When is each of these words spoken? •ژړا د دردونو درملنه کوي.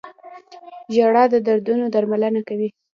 •ژړا 0.93 1.23
د 1.33 1.35
دردونو 1.47 1.85
درملنه 1.93 2.41
کوي. 2.49 2.69